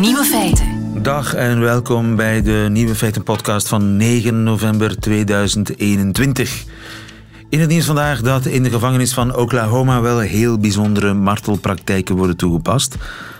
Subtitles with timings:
[0.00, 1.02] Nieuwe feiten.
[1.02, 6.64] Dag en welkom bij de Nieuwe Feiten podcast van 9 november 2021.
[7.48, 12.36] In het nieuws vandaag dat in de gevangenis van Oklahoma wel heel bijzondere martelpraktijken worden
[12.36, 12.96] toegepast.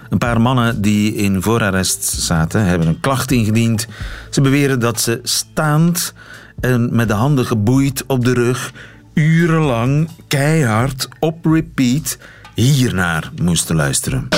[0.08, 3.86] Een paar mannen die in voorarrest zaten hebben een klacht ingediend.
[4.30, 6.14] Ze beweren dat ze staand
[6.60, 8.72] en met de handen geboeid op de rug
[9.14, 12.18] urenlang keihard op repeat
[12.54, 14.28] hiernaar moesten luisteren.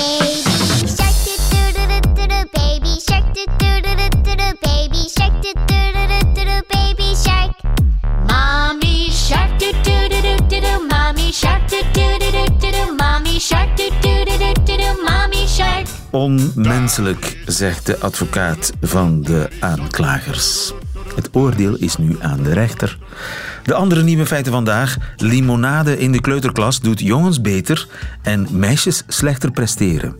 [16.10, 20.72] Onmenselijk, zegt de advocaat van de aanklagers.
[21.14, 22.98] Het oordeel is nu aan de rechter.
[23.64, 24.96] De andere nieuwe feiten vandaag.
[25.16, 27.86] Limonade in de kleuterklas doet jongens beter
[28.22, 30.16] en meisjes slechter presteren.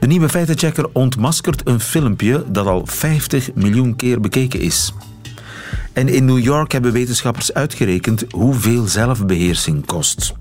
[0.00, 4.92] De nieuwe feitenchecker ontmaskert een filmpje dat al 50 miljoen keer bekeken is.
[5.92, 10.32] En in New York hebben wetenschappers uitgerekend hoeveel zelfbeheersing kost.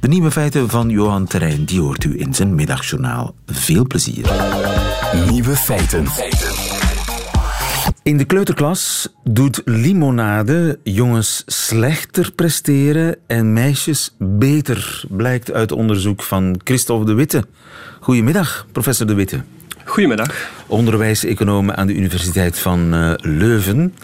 [0.00, 3.34] De nieuwe feiten van Johan Terrein, die hoort u in zijn middagjournaal.
[3.46, 4.30] Veel plezier.
[5.30, 6.06] Nieuwe feiten.
[8.02, 16.60] In de kleuterklas doet limonade jongens slechter presteren en meisjes beter, blijkt uit onderzoek van
[16.64, 17.44] Christophe de Witte.
[18.00, 19.40] Goedemiddag, professor de Witte.
[19.84, 20.50] Goedemiddag.
[20.66, 23.94] Onderwijseconoom aan de Universiteit van uh, Leuven.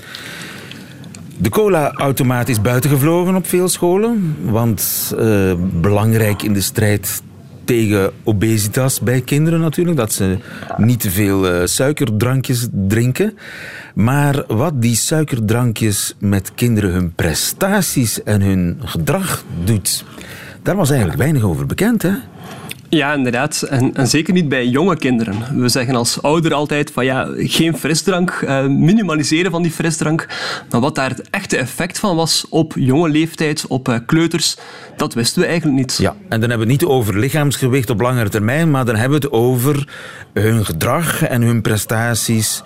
[1.39, 7.23] De cola-automaat is buitengevlogen op veel scholen, want uh, belangrijk in de strijd
[7.65, 10.39] tegen obesitas bij kinderen natuurlijk, dat ze
[10.77, 13.39] niet te veel uh, suikerdrankjes drinken.
[13.95, 20.05] Maar wat die suikerdrankjes met kinderen hun prestaties en hun gedrag doet,
[20.63, 22.13] daar was eigenlijk weinig over bekend, hè?
[22.95, 23.63] Ja, inderdaad.
[23.63, 25.61] En, zeker niet bij jonge kinderen.
[25.61, 30.27] We zeggen als ouder altijd van ja, geen frisdrank, uh, minimaliseren van die frisdrank.
[30.71, 34.57] Maar wat daar het echte effect van was op jonge leeftijd, op uh, kleuters,
[34.97, 35.97] dat wisten we eigenlijk niet.
[36.01, 39.21] Ja, en dan hebben we het niet over lichaamsgewicht op langere termijn, maar dan hebben
[39.21, 39.89] we het over
[40.33, 42.63] hun gedrag en hun prestaties.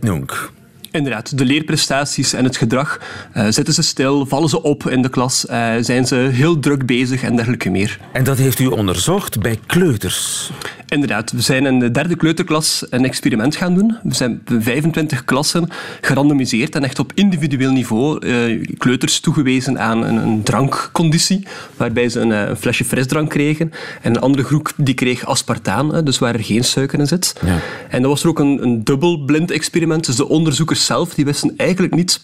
[0.00, 0.50] Nunk.
[0.96, 3.00] Inderdaad, de leerprestaties en het gedrag.
[3.36, 6.86] Uh, zitten ze stil, vallen ze op in de klas, uh, zijn ze heel druk
[6.86, 7.98] bezig en dergelijke meer.
[8.12, 10.50] En dat heeft u onderzocht bij kleuters?
[10.88, 13.96] Inderdaad, we zijn in de derde kleuterklas een experiment gaan doen.
[14.02, 15.68] We zijn 25 klassen
[16.00, 22.20] gerandomiseerd en echt op individueel niveau uh, kleuters toegewezen aan een, een, drankconditie, waarbij ze
[22.20, 23.72] een, een, flesje frisdrank kregen.
[24.02, 27.34] En een andere groep die kreeg aspartaan, dus waar er geen suiker in zit.
[27.44, 27.58] Ja.
[27.88, 31.54] En dat was er ook een, een dubbelblind experiment, dus de onderzoekers zelf die wisten
[31.56, 32.20] eigenlijk niet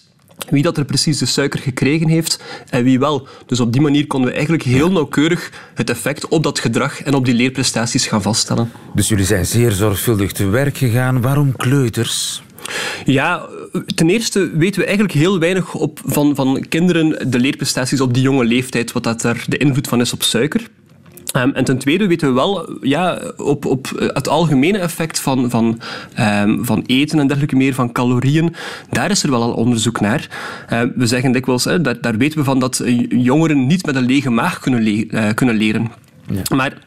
[0.49, 2.39] wie dat er precies de suiker gekregen heeft
[2.69, 3.27] en wie wel.
[3.45, 7.13] Dus op die manier konden we eigenlijk heel nauwkeurig het effect op dat gedrag en
[7.13, 8.71] op die leerprestaties gaan vaststellen.
[8.93, 11.21] Dus jullie zijn zeer zorgvuldig te werk gegaan.
[11.21, 12.43] Waarom kleuters?
[13.05, 13.45] Ja,
[13.95, 18.23] ten eerste weten we eigenlijk heel weinig op van, van kinderen de leerprestaties op die
[18.23, 20.61] jonge leeftijd, wat dat er de invloed van is op suiker.
[21.37, 25.79] Um, en ten tweede weten we wel ja, op, op het algemene effect van, van,
[26.19, 28.55] um, van eten en dergelijke meer, van calorieën,
[28.89, 30.27] daar is er wel al onderzoek naar.
[30.73, 34.05] Uh, we zeggen dikwijls, hè, daar, daar weten we van dat jongeren niet met een
[34.05, 35.91] lege maag kunnen, le uh, kunnen leren.
[36.55, 36.77] Maar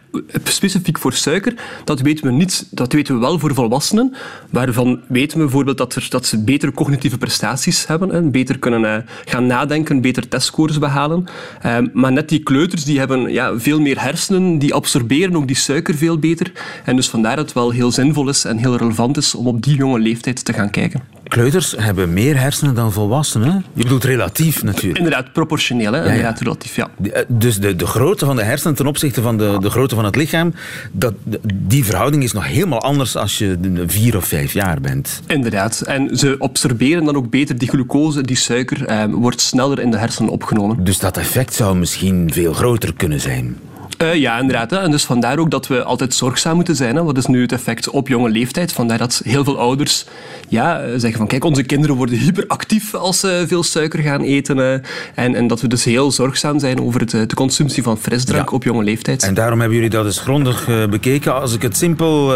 [0.44, 1.54] specifiek voor suiker,
[1.84, 2.66] dat weten we niet.
[2.70, 4.14] Dat weten we wel voor volwassenen,
[4.50, 9.46] waarvan weten we bijvoorbeeld dat, ze betere cognitieve prestaties hebben, en beter kunnen uh, gaan
[9.46, 11.24] nadenken, beter testscores behalen.
[11.66, 15.56] Uh, maar net die kleuters die hebben ja, veel meer hersenen, die absorberen ook die
[15.56, 16.52] suiker veel beter.
[16.84, 19.62] En dus vandaar dat het wel heel zinvol is en heel relevant is om op
[19.62, 21.15] die jonge leeftijd te gaan kijken.
[21.28, 23.64] Kleuters hebben meer hersenen dan volwassenen.
[23.72, 24.98] Je bedoelt relatief natuurlijk.
[24.98, 25.92] Inderdaad, proportioneel.
[25.92, 25.98] Hè?
[25.98, 26.10] Ja, ja.
[26.10, 26.88] Inderdaad, relatief, ja.
[27.12, 30.04] Eh, dus de, de grootte van de hersenen ten opzichte van de, de grootte van
[30.04, 30.54] het lichaam,
[30.92, 31.14] dat,
[31.54, 35.22] die verhouding is nog helemaal anders als je vier of vijf jaar bent.
[35.26, 35.80] Inderdaad.
[35.80, 39.98] En ze absorberen dan ook beter die glucose, die suiker, eh, wordt sneller in de
[39.98, 40.84] hersenen opgenomen.
[40.84, 43.56] Dus dat effect zou misschien veel groter kunnen zijn.
[44.02, 44.70] Uh, ja, inderdaad.
[44.70, 44.78] Hè.
[44.78, 46.96] En dus vandaar ook dat we altijd zorgzaam moeten zijn.
[46.96, 47.02] Hè.
[47.02, 48.72] Wat is nu het effect op jonge leeftijd?
[48.72, 50.04] Vandaar dat heel veel ouders
[50.48, 54.58] ja, zeggen van kijk, onze kinderen worden hyperactief als ze veel suiker gaan eten.
[54.58, 54.72] Uh,
[55.14, 58.56] en, en dat we dus heel zorgzaam zijn over het, de consumptie van frisdrank ja.
[58.56, 59.22] op jonge leeftijd.
[59.22, 61.40] En daarom hebben jullie dat eens grondig uh, bekeken.
[61.40, 62.34] Als ik het simpel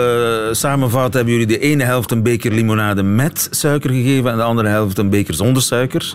[0.52, 4.68] samenvat, hebben jullie de ene helft een beker limonade met suiker gegeven en de andere
[4.68, 6.14] helft een beker zonder suiker.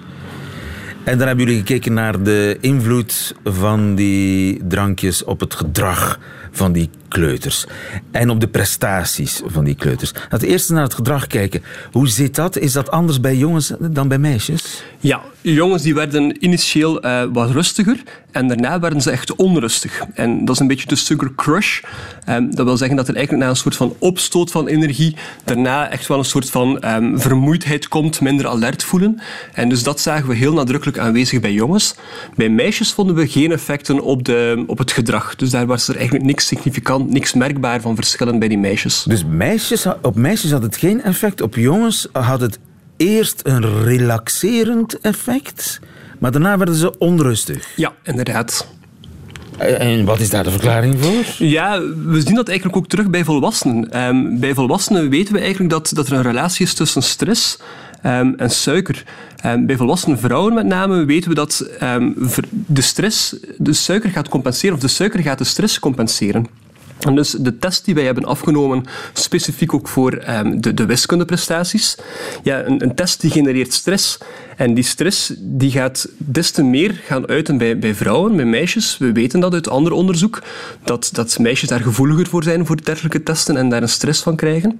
[1.06, 6.19] En dan hebben jullie gekeken naar de invloed van die drankjes op het gedrag
[6.52, 7.66] van die kleuters.
[8.12, 10.13] En op de prestaties van die kleuters.
[10.13, 11.63] Laten we eerst naar het gedrag kijken.
[11.92, 12.57] Hoe zit dat?
[12.57, 14.84] Is dat anders bij jongens dan bij meisjes?
[15.00, 18.04] Ja, jongens die werden initieel uh, wat rustiger
[18.36, 20.04] en daarna werden ze echt onrustig.
[20.14, 21.82] En dat is een beetje de sugar crush.
[22.30, 25.90] Um, dat wil zeggen dat er eigenlijk na een soort van opstoot van energie daarna
[25.90, 29.20] echt wel een soort van um, vermoeidheid komt, minder alert voelen.
[29.54, 31.96] En dus dat zagen we heel nadrukkelijk aanwezig bij jongens.
[32.36, 35.36] Bij meisjes vonden we geen effecten op, de, op het gedrag.
[35.36, 39.04] Dus daar was er eigenlijk niks significant, niks merkbaar van verschillen bij die meisjes.
[39.04, 42.60] Dus meisjes, op meisjes had het geen effect, op jongens had het
[42.98, 45.80] eerst een relaxerend effect,
[46.19, 47.67] maar daarna werden ze onrustig.
[47.75, 48.67] Ja, inderdaad.
[49.57, 51.47] En wat is daar de verklaring voor?
[51.47, 54.06] Ja, we zien dat eigenlijk ook terug bij volwassenen.
[54.07, 57.59] Um, bij volwassenen weten we eigenlijk dat, dat er een relatie is tussen stress
[58.06, 59.03] um, en suiker.
[59.45, 61.69] Um, bij volwassen vrouwen met name weten we dat
[62.50, 66.47] de stress de suiker gaat compenseren, of de suiker gaat de stress compenseren.
[67.06, 71.98] En dus de test die wij hebben afgenomen, specifiek ook voor um, de, de wiskundeprestaties,
[72.44, 74.18] ja, een, een, test die genereert stress.
[74.57, 78.98] En die stress die gaat des te meer gaan uiten bij, bij vrouwen, bij meisjes.
[78.98, 80.42] We weten dat uit ander onderzoek,
[80.84, 84.36] dat, dat meisjes daar gevoeliger voor zijn voor dergelijke testen en daar een stress van
[84.36, 84.80] krijgen.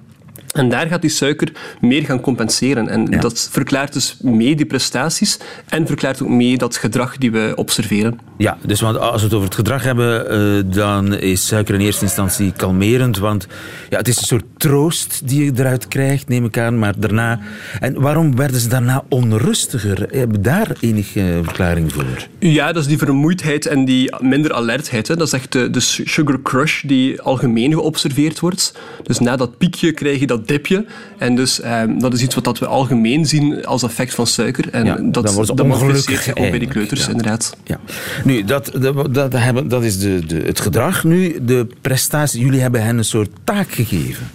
[0.52, 2.88] En daar gaat die suiker meer gaan compenseren.
[2.88, 5.38] En dat verklaart dus mee die prestaties
[5.68, 8.18] en verklaart ook mee dat gedrag die we observeren.
[8.38, 10.32] Ja, dus want als we het over het gedrag hebben,
[10.66, 13.18] uh, dan is suiker in eerste instantie kalmerend.
[13.18, 13.46] Want
[13.90, 16.78] ja, het is een soort troost die je eruit krijgt, neem ik aan.
[16.78, 17.40] Maar daarna...
[17.80, 20.06] En waarom werden ze daarna onrustiger?
[20.10, 22.26] Hebben daar enige verklaring voor?
[22.38, 25.08] Ja, dat is die vermoeidheid en die minder alertheid.
[25.08, 25.16] Hè.
[25.16, 28.74] Dat is echt de, de sugar crush die algemeen geobserveerd wordt.
[29.02, 30.84] Dus na dat piekje krijg je dat dipje.
[31.18, 34.68] En dus um, dat is iets wat dat we algemeen zien als effect van suiker.
[34.70, 37.10] En ja, dat, dat manifesteert zich ook bij die kleuters, ja.
[37.10, 37.56] inderdaad.
[37.64, 37.80] Ja.
[38.24, 41.04] Nu, dat, dat, dat, hebben, dat is de, de, het gedrag.
[41.04, 42.40] Nu, de prestatie.
[42.40, 44.30] Jullie hebben hen een soort taak gegeven.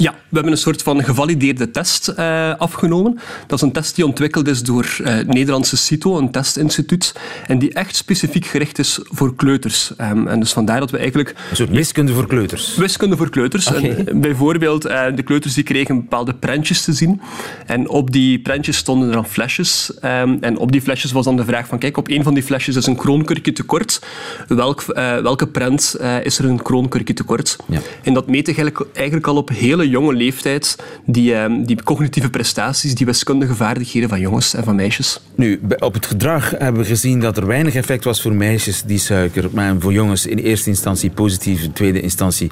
[0.00, 3.18] Ja, we hebben een soort van gevalideerde test uh, afgenomen.
[3.46, 7.14] Dat is een test die ontwikkeld is door het Nederlandse CITO, een testinstituut,
[7.46, 9.92] en die echt specifiek gericht is voor kleuters.
[10.00, 11.34] Um, en dus vandaar dat we eigenlijk...
[11.50, 12.76] Een soort wiskunde voor kleuters?
[12.76, 13.68] Wiskunde voor kleuters.
[13.68, 13.90] Okay.
[13.90, 17.20] En bijvoorbeeld, uh, de kleuters die kregen bepaalde prentjes te zien.
[17.66, 19.92] En op die prentjes stonden er dan flesjes.
[20.04, 22.42] Um, en op die flesjes was dan de vraag van, kijk, op een van die
[22.42, 24.02] flesjes is een kroonkurkje tekort.
[24.48, 24.84] Welk,
[25.22, 27.56] welke prent is er een kroonkurkje tekort?
[27.68, 27.80] Ja.
[28.02, 30.76] En dat meet eigenlijk, eigenlijk al op hele jonge leeftijd
[31.06, 35.20] die, ehm, die cognitieve prestaties, die wiskundige vaardigheden van jongens en van meisjes.
[35.34, 38.98] Nu, op het gedrag hebben we gezien dat er weinig effect was voor meisjes, die
[38.98, 42.50] suiker, maar voor jongens in eerste instantie positief, in tweede instantie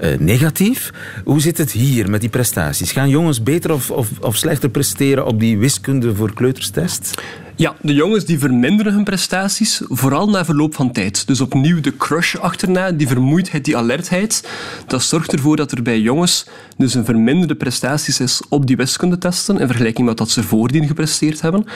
[0.00, 0.90] uh, negatief.
[1.24, 2.92] Hoe zit het hier met die prestaties?
[2.92, 7.14] Gaan jongens beter of, of, of slechter presteren op die wiskunde voor kleuterstest?
[7.58, 11.26] Ja, de jongens die verminderen hun prestaties, vooral na verloop van tijd.
[11.26, 14.48] Dus opnieuw de crush achterna, die vermoeidheid, die alertheid.
[14.86, 19.58] Dat zorgt ervoor dat er bij jongens dus een verminderde prestaties is op die wiskundetesten
[19.58, 21.66] in vergelijking met wat ze voordien gepresteerd hebben.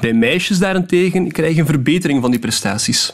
[0.00, 3.12] Bij meisjes daarentegen krijgen een verbetering van die prestaties.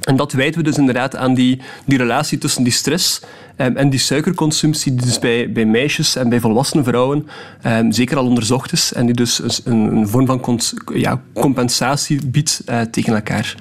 [0.00, 3.20] En dat wijten we dus inderdaad aan die, die relatie tussen die stress
[3.56, 7.26] um, en die suikerconsumptie, die dus bij, bij meisjes en bij volwassen vrouwen
[7.66, 10.60] um, zeker al onderzocht is en die dus een, een vorm van
[10.94, 13.54] ja, compensatie biedt uh, tegen elkaar.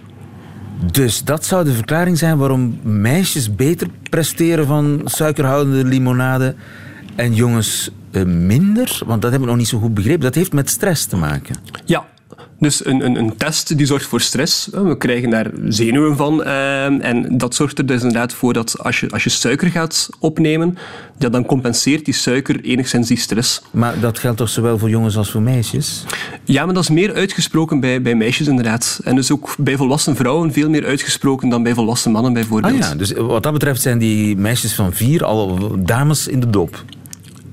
[0.91, 6.55] Dus dat zou de verklaring zijn waarom meisjes beter presteren van suikerhoudende limonade
[7.15, 9.01] en jongens uh, minder?
[9.05, 10.21] Want dat hebben we nog niet zo goed begrepen.
[10.21, 11.55] Dat heeft met stress te maken.
[11.85, 12.05] Ja,
[12.63, 14.69] dus een, een, een, test die zorgt voor stress.
[14.71, 16.43] We krijgen daar zenuwen van.
[16.43, 20.09] Eh, en dat zorgt er dus inderdaad voor dat als je, als je suiker gaat
[20.19, 20.77] opnemen,
[21.17, 23.61] ja, dan compenseert die suiker enigszins die stress.
[23.71, 26.03] Maar dat geldt toch zowel voor jongens als voor meisjes?
[26.43, 28.99] Ja, maar dat is meer uitgesproken bij, bij meisjes inderdaad.
[29.03, 32.73] En dus ook bij volwassen vrouwen veel meer uitgesproken dan bij volwassen mannen bijvoorbeeld.
[32.73, 36.49] Ah ja, dus wat dat betreft zijn die meisjes van vier al dames in de
[36.49, 36.83] dop.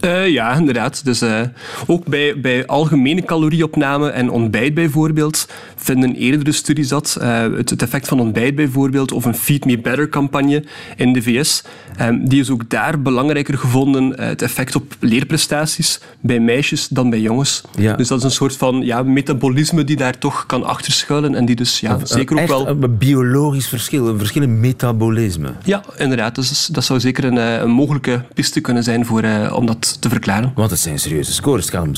[0.05, 1.05] Uh, ja, inderdaad.
[1.05, 1.41] Dus uh,
[1.87, 7.83] ook bij, bij algemene calorieopname en ontbijt bijvoorbeeld vinden eerdere studies dat uh, het, het,
[7.83, 10.65] effect van ontbijt bijvoorbeeld of een Feed Me Better campagne
[10.97, 11.63] in de VS,
[12.01, 17.21] um, die is ook daar belangrijker gevonden, het effect op leerprestaties bij meisjes dan bij
[17.21, 17.63] jongens.
[17.77, 17.97] Ja.
[17.97, 21.57] Dus dat is een soort van ja, metabolisme die daar toch kan achterschuilen en die
[21.57, 22.69] dus ja, zeker ook wel...
[22.69, 25.53] Een biologisch verschil, een verschil in metabolisme.
[25.65, 26.35] Ja, inderdaad.
[26.35, 30.53] Dus dat zou zeker een, een mogelijke piste kunnen zijn voor, om dat te verklaren.
[30.55, 31.65] Want het zijn serieuze scores.
[31.65, 31.95] Het gaat om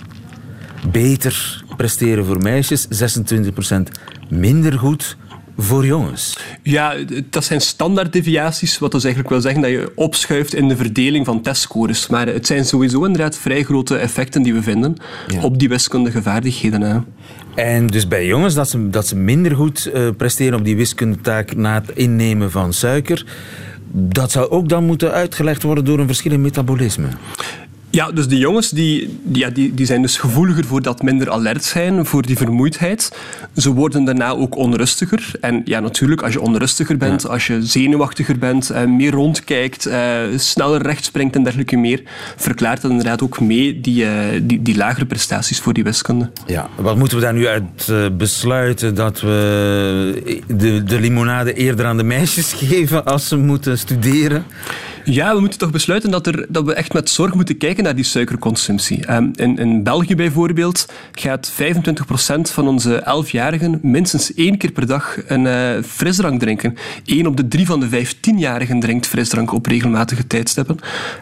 [0.00, 2.90] 26% beter presteren voor meisjes, 26%
[4.28, 5.16] minder goed
[5.56, 6.38] voor jongens?
[6.62, 6.94] Ja,
[7.30, 11.42] dat zijn standaarddeviaties, wat dus eigenlijk wil zeggen dat je opschuift in de verdeling van
[11.42, 12.06] testscores.
[12.06, 14.96] Maar het zijn sowieso inderdaad vrij grote effecten die we vinden
[15.42, 16.80] op die wiskundige vaardigheden.
[16.80, 16.98] Hè.
[17.54, 21.56] En dus bij jongens dat ze, dat ze minder goed uh, presteren op die wiskundetaak
[21.56, 23.26] na het innemen van suiker.
[24.00, 27.08] Dat zou ook dan moeten uitgelegd worden door een verschil in metabolisme.
[27.98, 31.30] Ja, dus de jongens die, die, ja, die, die zijn dus gevoeliger voor dat minder
[31.30, 33.16] alert zijn, voor die vermoeidheid.
[33.56, 35.30] Ze worden daarna ook onrustiger.
[35.40, 40.20] En ja, natuurlijk, als je onrustiger bent, als je zenuwachtiger bent, eh, meer rondkijkt, eh,
[40.36, 42.02] sneller recht springt en dergelijke meer,
[42.36, 44.12] verklaart dat inderdaad ook mee die, eh,
[44.42, 46.30] die, die lagere prestaties voor die wiskunde.
[46.46, 48.94] Ja, wat moeten we daar nu uit uh, besluiten?
[48.94, 54.44] Dat we de, de limonade eerder aan de meisjes geven als ze moeten studeren?
[55.10, 57.94] Ja, we moeten toch besluiten dat, er, dat we echt met zorg moeten kijken naar
[57.94, 59.12] die suikerconsumptie.
[59.12, 61.54] Um, in, in België bijvoorbeeld gaat 25%
[62.40, 66.76] van onze 11-jarigen minstens één keer per dag een uh, frisdrank drinken.
[67.04, 70.78] Eén op de drie van de 15-jarigen drinkt frisdrank op regelmatige tijdstippen.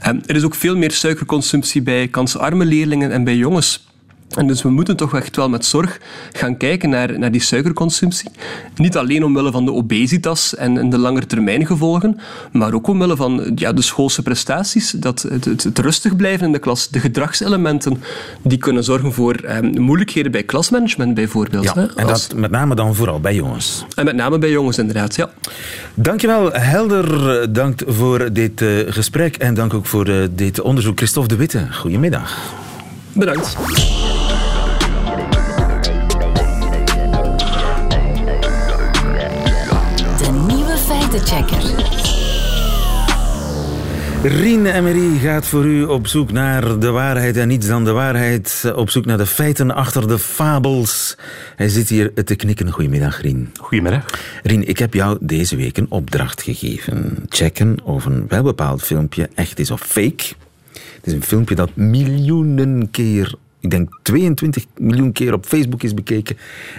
[0.08, 3.86] Um, er is ook veel meer suikerconsumptie bij kansarme leerlingen en bij jongens.
[4.30, 6.00] En dus we moeten toch echt wel met zorg
[6.32, 8.30] gaan kijken naar, naar die suikerconsumptie.
[8.76, 12.18] Niet alleen omwille van de obesitas en, en de langetermijngevolgen,
[12.52, 14.90] maar ook omwille van ja, de schoolse prestaties.
[14.90, 18.02] Dat het, het, het, rustig blijven in de klas, de gedragselementen,
[18.42, 21.64] die kunnen zorgen voor eh, moeilijkheden bij klasmanagement bijvoorbeeld.
[21.64, 23.84] Ja, hè, en dat met name dan vooral bij jongens.
[23.94, 25.30] En met name bij jongens inderdaad, ja.
[25.94, 30.96] Dankjewel Helder, dank voor dit uh, gesprek en dank ook voor uh, dit onderzoek.
[30.96, 32.38] Christophe de Witte, goedemiddag.
[33.12, 33.56] Bedankt.
[41.16, 41.84] Feitenchecker.
[44.22, 48.72] Rien Emery gaat voor u op zoek naar de waarheid en niets dan de waarheid.
[48.74, 51.16] Op zoek naar de feiten achter de fabels.
[51.56, 52.70] Hij zit hier te knikken.
[52.70, 53.52] Goedemiddag, Rien.
[53.60, 54.04] Goedemiddag.
[54.42, 57.16] Rien, ik heb jou deze week een opdracht gegeven.
[57.28, 60.24] Checken of een welbepaald filmpje echt is of fake.
[60.72, 63.34] Het is een filmpje dat miljoenen keer
[63.66, 66.36] ik denk 22 miljoen keer op Facebook is bekeken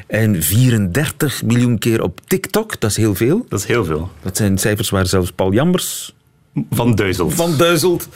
[0.08, 2.80] en 34 miljoen keer op TikTok.
[2.80, 3.46] Dat is heel veel.
[3.50, 4.12] Dat is heel veel.
[4.22, 6.16] Dat zijn cijfers waar zelfs Paul Jambers
[6.70, 7.34] van duizelt.
[7.34, 8.08] Van duizelt.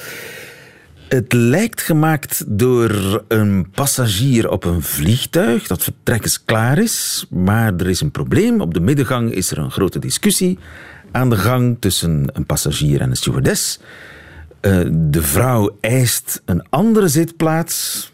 [1.07, 7.89] Het lijkt gemaakt door een passagier op een vliegtuig dat vertrekkens klaar is, maar er
[7.89, 8.61] is een probleem.
[8.61, 10.59] Op de middengang is er een grote discussie
[11.11, 13.79] aan de gang tussen een passagier en een stewardess.
[14.61, 18.10] Uh, de vrouw eist een andere zitplaats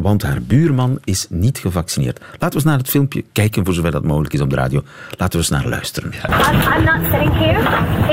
[0.00, 2.20] want haar buurman is niet gevaccineerd.
[2.20, 4.82] Laten we eens naar het filmpje kijken, voor zover dat mogelijk is op de radio.
[5.10, 6.12] Laten we eens naar luisteren.
[6.12, 7.60] I'm, I'm not sitting here.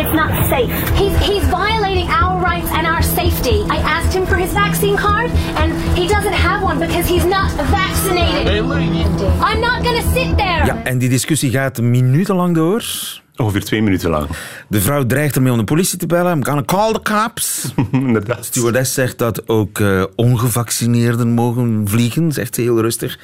[0.01, 0.71] It's not safe.
[0.93, 3.59] He's, he's violating our rights and our safety.
[3.73, 7.51] I asked him for his vaccine card, and he doesn't have one because he's not
[7.51, 8.63] vaccinated.
[9.41, 10.65] I'm not gonna sit there.
[10.65, 12.83] Ja, en die discussie gaat minutenlang door.
[13.37, 14.27] Ongeveer twee minuten lang.
[14.67, 16.33] De vrouw dreigt ermee om de politie te bellen.
[16.37, 17.73] I'm gonna call the cops.
[17.91, 18.37] Inderdaad.
[18.37, 23.19] De stewardess zegt dat ook uh, ongevaccineerden mogen vliegen, zegt ze heel rustig.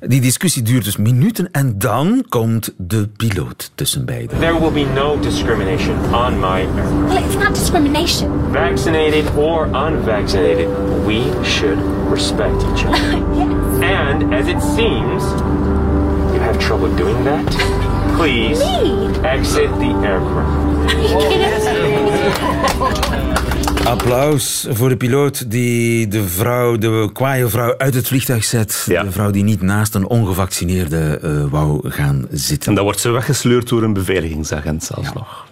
[0.00, 4.38] Die discussie duurt dus minuten en dan komt de piloot tussen beiden.
[4.38, 7.08] There will be no discrimination on my aircraft.
[7.08, 8.30] Well, it's not discrimination.
[8.52, 10.68] Vaccinated or unvaccinated,
[11.06, 11.78] we should
[12.10, 13.18] respect each other.
[13.38, 13.80] yes.
[13.80, 15.22] And as it seems,
[16.32, 17.63] you have trouble doing that.
[18.24, 19.20] Please Me?
[19.22, 20.94] exit the aircraft.
[20.94, 23.84] Are you kidding me?
[23.84, 28.84] Applaus voor de piloot die de vrouw, de kwaaie vrouw uit het vliegtuig zet.
[28.88, 29.02] Ja.
[29.02, 32.68] De vrouw die niet naast een ongevaccineerde uh, wou gaan zitten.
[32.68, 35.14] En dan wordt ze weggesleurd door een beveiligingsagent zelfs Ja.
[35.14, 35.46] nog.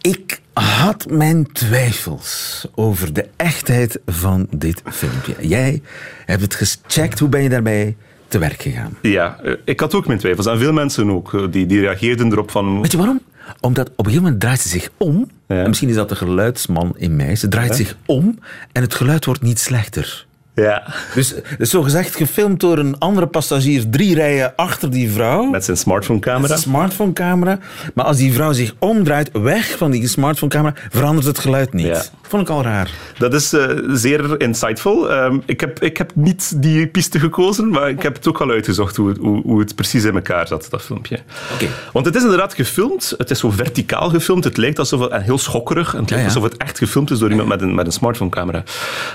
[0.00, 5.34] Ik had mijn twijfels over de echtheid van dit filmpje.
[5.40, 5.82] Jij
[6.26, 7.18] hebt het gecheckt.
[7.18, 7.96] Hoe ben je daarbij
[8.30, 8.96] te werk gegaan?
[9.02, 10.46] Ja, eh, ik had ook mijn twijfels.
[10.46, 11.34] En veel mensen ook.
[11.34, 12.80] eh, Die, die reageerden erop van...
[12.80, 13.20] Weet je waarom?
[13.60, 15.30] Omdat op een gegeven moment draait ze zich om.
[15.48, 15.56] Ja.
[15.62, 17.36] En misschien is dat de geluidsman in mij.
[17.36, 18.38] Ze draait zich om
[18.72, 20.26] en het geluid wordt niet slechter.
[20.60, 20.82] Ja,
[21.14, 25.44] Dus het is zogezegd gefilmd door een andere passagier drie rijen achter die vrouw.
[25.44, 26.52] met zijn smartphonecamera.
[26.54, 27.58] Een smartphonecamera.
[27.94, 31.86] Maar als die vrouw zich omdraait, weg van die smartphonecamera, verandert het geluid niet.
[31.86, 32.02] Ja.
[32.22, 32.90] Vond ik al raar.
[33.18, 35.10] Dat is eh, zeer insightful.
[35.10, 38.50] Ehm, ik, heb, ik heb niet die piste gekozen, maar ik heb het ook al
[38.50, 41.18] uitgezocht hoe, het- hoe, hoe het precies in elkaar zat, dat filmpje.
[41.54, 41.66] Oké.
[41.92, 43.14] Want het is inderdaad gefilmd.
[43.18, 44.44] Het is zo verticaal gefilmd.
[44.44, 45.86] Het lijkt alsof het, en heel schokkerig.
[45.92, 46.24] Het lijkt ja.
[46.24, 48.62] alsof het echt gefilmd is door iemand met een, met een smartphonecamera.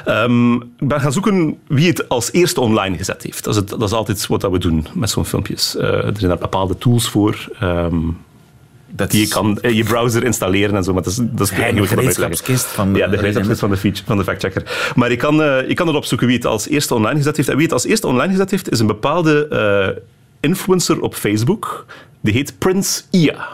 [0.05, 1.34] Ehm, ik ben gaan zoeken
[1.67, 3.43] wie het als eerste online gezet heeft.
[3.43, 5.75] Dat is, het, dat is altijd wat we doen met zo'n filmpjes.
[5.75, 7.49] Eh, er zijn daar bepaalde tools voor.
[7.59, 7.97] ehm,
[8.89, 10.93] Dat die je kan in je browser installeren en zo.
[10.93, 11.89] Maar dat is, dat is uitleg.
[11.89, 14.91] gereedschapskist van de- Ja, de gereedschapskist van de, feature, van de factchecker.
[14.95, 17.49] Maar je kan, eh, je kan het opzoeken wie het als eerste online gezet heeft.
[17.49, 20.01] En wie het als eerste online gezet heeft, is een bepaalde eh,
[20.39, 21.85] influencer op Facebook
[22.21, 23.47] Die heet Prince Ia.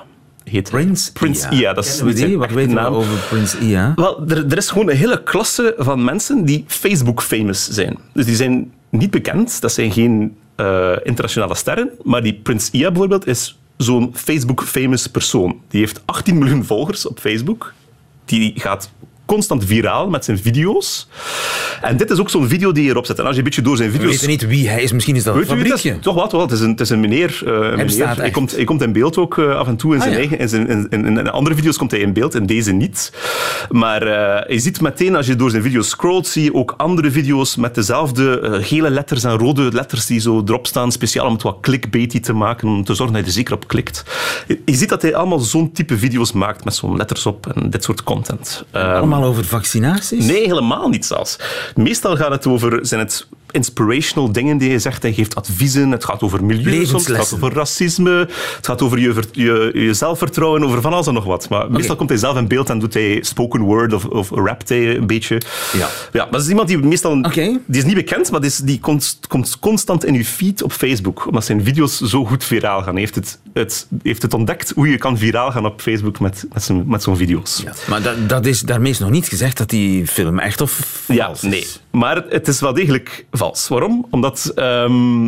[0.52, 0.70] Heet.
[0.70, 1.60] Prince Prince Ia.
[1.60, 1.74] Ia.
[1.74, 2.28] Dat is Kennen we die?
[2.28, 2.94] zijn Wat echte weten we naam.
[2.94, 3.94] over Prince Ia?
[3.96, 7.98] Wel, er, er is gewoon een hele klasse van mensen die Facebook-famous zijn.
[8.14, 12.88] Dus die zijn niet bekend, dat zijn geen eh, internationale sterren, maar die Prince Ia
[12.90, 15.62] bijvoorbeeld is zo'n Facebook-famous persoon.
[15.70, 17.74] Die heeft 18 miljoen volgers op Facebook.
[18.26, 18.92] Die gaat
[19.32, 21.08] constant viraal met zijn video's.
[21.82, 23.20] En dit is ook zo'n video die je erop zet.
[23.20, 24.12] En als je een beetje door zijn We video's...
[24.14, 24.92] weten niet wie hij is.
[24.92, 26.00] Misschien is dat een Weet fabriekje.
[26.00, 26.42] Toch wat, wel.
[26.42, 27.42] Het is een, het is een meneer.
[27.86, 30.18] bestaat Hij, komt, hij komt in beeld ook eh, af en toe in zijn Ah,
[30.18, 30.28] ja.
[30.28, 30.40] eigen.
[30.40, 33.14] In, zijn, in, in, in andere video's komt hij in beeld, in deze niet.
[33.70, 37.12] Maar eh, je ziet meteen, als je door zijn video's scrolt, zie je ook andere
[37.12, 41.42] video's met dezelfde gele letters en rode letters die zo erop staan, speciaal om het
[41.42, 44.04] wat clickbaity te maken, om te zorgen dat je er zeker op klikt.
[44.48, 47.70] Je, je ziet dat hij allemaal zo'n type video's maakt met zo'n letters op en
[47.70, 48.66] dit soort content.
[48.72, 50.26] Eh, Allemaal over vaccinaties?
[50.26, 51.40] Nee, helemaal niet zelfs.
[51.76, 55.02] Meestal gaat het over, zijn het inspirational dingen die hij zegt.
[55.02, 55.92] Hij geeft adviezen.
[55.92, 57.08] Het gaat over milieu soms.
[57.08, 58.28] Het gaat over racisme.
[58.56, 61.50] Het gaat over je, je, je zelfvertrouwen, over van alles en nog wat.
[61.50, 64.70] Maar meestal komt hij zelf in beeld en doet hij spoken word of, of rapt
[64.70, 65.42] hij een beetje.
[65.74, 65.88] Ja.
[66.12, 67.22] ja maar dat is iemand die meestal...
[67.22, 70.72] Die is niet bekend, maar die, is, die komt, komt constant in je feed op
[70.72, 71.26] Facebook.
[71.26, 72.92] Omdat zijn video's zo goed viraal gaan.
[72.92, 76.46] Hij heeft het, het, heeft het ontdekt hoe je kan viraal gaan op Facebook met,
[76.54, 77.64] met zo'n met zo'n video's.
[77.88, 81.26] Maar dat, dat is, daarmee is nog niet gezegd dat die film echt of Ja,
[81.26, 81.68] vals nee.
[81.92, 83.68] Maar het is wel degelijk vals.
[83.68, 84.06] Waarom?
[84.10, 85.28] Omdat ehm,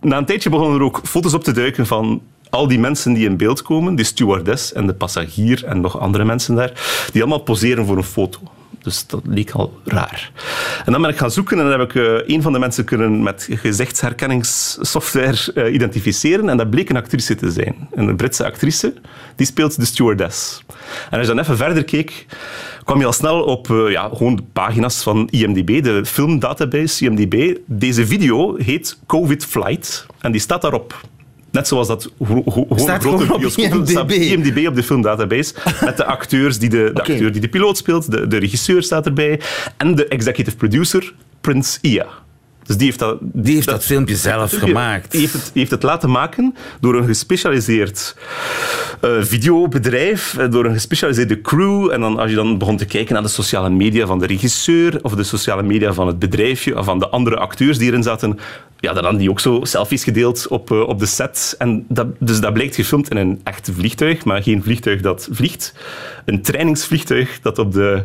[0.00, 3.28] na een tijdje begonnen er ook foto's op te duiken van al die mensen die
[3.28, 6.72] in beeld komen, die stewardess en de passagier en nog andere mensen daar,
[7.12, 8.38] die allemaal poseren voor een foto.
[8.82, 10.32] Dus dat leek al raar.
[10.84, 12.84] En dan ben ik gaan zoeken en dan heb ik eh, een van de mensen
[12.84, 16.48] kunnen met gezichtsherkenningssoftware eh, identificeren.
[16.48, 17.88] En dat bleek een actrice te zijn.
[17.94, 18.94] Een Britse actrice.
[19.36, 20.62] Die speelt de stewardess.
[21.10, 22.26] En als je dan even verder keek,
[22.84, 27.56] kwam je al snel op eh, ja, gewoon de pagina's van IMDb, de filmdatabase IMDb.
[27.66, 31.00] Deze video heet COVID Flight en die staat daarop.
[31.50, 33.88] Net zoals dat gewoon Staat grote bioscoop- IMDb.
[33.88, 35.54] staat IMDb op de filmdatabase.
[35.84, 39.06] Met de acteurs die de, de, acteur die de piloot speelt, de, de regisseur staat
[39.06, 39.40] erbij
[39.76, 42.06] en de executive producer, Prince Ia.
[42.66, 45.10] Dus die heeft dat, Die heeft dat filmpje zelf gemaakt.
[45.10, 48.16] Die heeft, het, die heeft het laten maken door een gespecialiseerd
[49.00, 51.90] eh, videobedrijf, eh, door een gespecialiseerde crew.
[51.90, 54.98] En dan, als je dan begon te kijken naar de sociale media van de regisseur
[55.02, 58.38] of de sociale media van het bedrijfje of van de andere acteurs die erin zaten,
[58.80, 61.54] ja, dan hadden die ook zo selfies gedeeld op, eh, op de set.
[61.58, 65.74] En dat, dus dat blijkt gefilmd in een echt vliegtuig, maar geen vliegtuig dat vliegt.
[66.24, 68.04] Een trainingsvliegtuig dat op de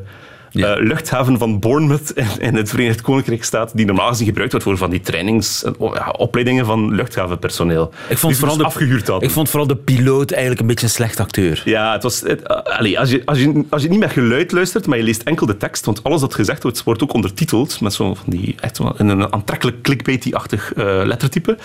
[0.52, 0.76] Ja.
[0.76, 4.68] eh, luchthaven van Bournemouth in, in het Verenigd Koninkrijk staat, die normaal gezien gebruikt wordt
[4.68, 7.92] voor van die trainings, eh, oh, van luchthavenpersoneel.
[8.10, 9.28] Ik vond, Die vooral dus de, afgehuurd hadden.
[9.28, 11.62] ik vond vooral de piloot eigenlijk een beetje een slecht acteur.
[11.66, 12.22] Ja, het was...
[12.22, 15.04] Het, eh, allee, als, je, als, je, als je niet met geluid luistert, maar je
[15.04, 18.26] leest enkel de tekst, want alles dat gezegd wordt, wordt ook ondertiteld met zo'n van
[18.28, 21.58] die echt in een aantrekkelijk clickbaity-achtig lettertype.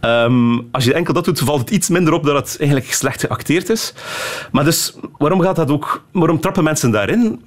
[0.00, 3.20] Ehm, als je enkel dat doet, valt het iets minder op dat het eigenlijk slecht
[3.20, 3.94] geacteerd is.
[4.52, 6.04] Maar dus, waarom gaat dat ook...
[6.12, 7.40] Waarom trappen mensen daarin?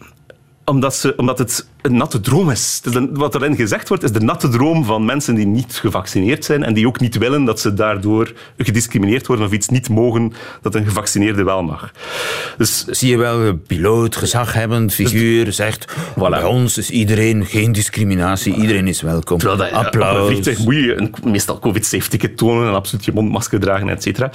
[0.69, 2.81] Omdat, ze, omdat het een natte droom is.
[3.11, 6.73] Wat erin gezegd wordt, is de natte droom van mensen die niet gevaccineerd zijn en
[6.73, 10.85] die ook niet willen dat ze daardoor gediscrimineerd worden of iets niet mogen dat een
[10.85, 11.91] gevaccineerde wel mag.
[12.57, 15.95] Dus Zie je wel, een piloot, gezaghebbend figuur, zegt...
[16.15, 19.37] Bij ons is iedereen geen discriminatie, iedereen is welkom.
[19.37, 20.27] Terwijl dat, ja, Op een Applaus.
[20.27, 24.31] vliegtuig moet je een, meestal COVID-safe-ticket tonen en absoluut je mondmasker dragen, et cetera.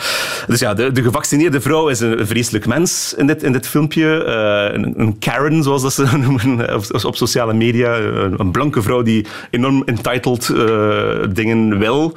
[0.46, 4.24] Dus ja, de, de gevaccineerde vrouw is een, vreselijk mens in dit, in dit filmpje.
[4.24, 7.96] Eh, een, een Karen, zoals dat ze noemen op, op sociale media.
[7.98, 12.16] Een, een blanke vrouw die enorm entitled eh, dingen wil.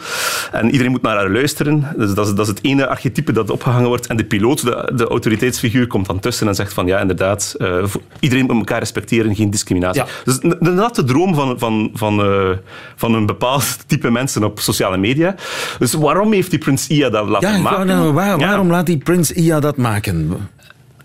[0.51, 1.87] En iedereen moet naar haar luisteren.
[1.97, 4.07] Dus dat is, dat is het ene archetype dat opgehangen wordt.
[4.07, 7.83] En de piloot, de, de autoriteitsfiguur, komt dan tussen en zegt van ja, inderdaad, eh,
[8.19, 10.01] iedereen moet elkaar respecteren, geen discriminatie.
[10.01, 10.07] Ja.
[10.23, 12.49] Dus de, de natte droom van, van, van, eh,
[12.95, 15.35] van een bepaald type mensen op sociale media.
[15.79, 17.85] Dus waarom heeft die Prins Ia dat laten Ja, maken?
[17.87, 20.37] nou, waar- Ja, waarom laat die Prins Ia dat maken?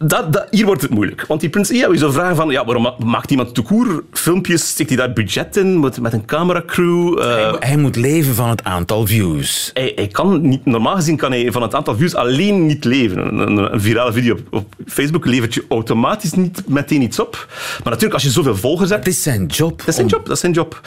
[0.04, 1.24] Dat, dat, hier wordt het moeilijk.
[1.26, 4.68] Want die Prins Ia, je zou vragen van, ja, waarom ma- maakt iemand toekoer filmpjes?
[4.68, 7.18] Steekt hij daar budget in met, met een cameracrew?
[7.22, 9.70] Eh, Hij moet leven van het aantal views.
[9.74, 13.38] hij, hij kan niet, normaal gezien kan hij van het aantal views alleen niet leven.
[13.38, 17.46] Een, virale video op, op Facebook levert je automatisch niet meteen iets op.
[17.70, 19.04] Maar natuurlijk, als je zoveel volgers hebt...
[19.04, 19.78] Het is zijn job.
[19.78, 20.24] Dat is zijn job.
[20.26, 20.80] Dat is zijn job.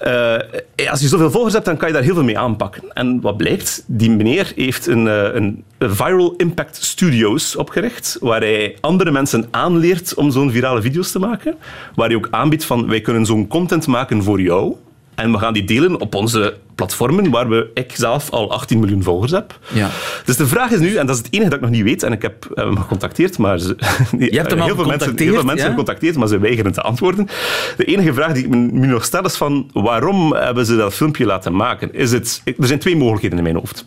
[0.00, 2.82] Eh, als je zoveel volgers hebt, dan kan je daar heel veel mee aanpakken.
[2.92, 3.82] En wat blijkt?
[3.86, 10.14] Die meneer heeft een, eh, een Viral Impact Studios opgericht, waar hij andere mensen aanleert
[10.14, 11.54] om zo'n virale video's te maken.
[11.94, 14.74] Waar hij ook aanbiedt van, wij kunnen zo'n content maken voor jou.
[15.14, 19.02] En we gaan die delen op onze platformen, waar we, ik zelf al 18 miljoen
[19.02, 19.58] volgers heb.
[19.72, 19.90] Ja.
[20.24, 22.02] Dus de vraag is nu, en dat is het enige dat ik nog niet weet,
[22.02, 23.76] en ik heb eh, hem gecontacteerd, maar ze,
[24.18, 25.70] Je hebt hem heel, veel mensen, heel gecontacteerd, veel mensen ja?
[25.70, 27.28] gecontacteerd, maar ze weigeren te antwoorden.
[27.76, 30.94] De enige vraag die ik me nu nog stel is van, waarom hebben ze dat
[30.94, 31.94] filmpje laten maken?
[31.94, 33.86] Is het, er zijn twee mogelijkheden in mijn hoofd.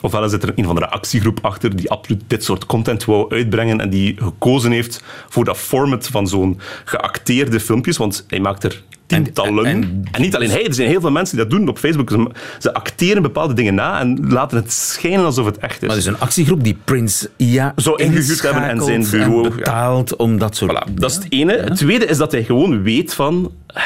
[0.00, 3.80] Ofwel zit er een van de actiegroep achter die absoluut dit soort content wou uitbrengen
[3.80, 8.82] en die gekozen heeft voor dat format van zo'n geacteerde filmpjes, want hij maakt er
[9.06, 9.66] tientallen.
[9.66, 12.10] En, en- niet alleen hij, er zijn heel veel mensen die dat doen op Facebook.
[12.10, 15.80] Ze, ze acteren bepaalde dingen na en laten het schijnen alsof het echt is.
[15.80, 20.16] Maar er is een actiegroep die Prins ja, Zou ingehuurd hebben en zijn bureau, betaalt
[20.16, 20.70] om dat soort...
[20.88, 21.52] Voilà, dat is het ene.
[21.56, 23.52] Het tweede is dat hij gewoon weet van...
[23.66, 23.82] eh,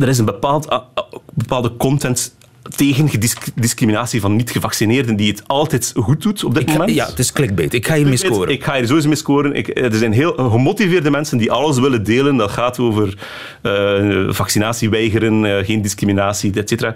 [0.00, 2.34] Er is een bepaald, ah, ah, bepaalde content
[2.76, 3.10] tegen
[3.54, 6.94] discriminatie van niet-gevaccineerden die het altijd goed doet op dit ga- moment.
[6.94, 7.74] ja, het is clickbait.
[7.74, 8.52] Ik ga hier mee scoren.
[8.52, 9.54] Ik ga hier sowieso mee scoren.
[9.54, 12.36] Ik, er zijn heel gemotiveerde mensen die alles willen delen.
[12.36, 13.18] Dat gaat over
[13.62, 16.94] eh, vaccinatie weigeren, eh, geen discriminatie, et cetera.